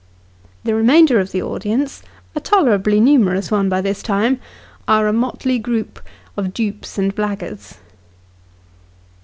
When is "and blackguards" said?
6.97-7.77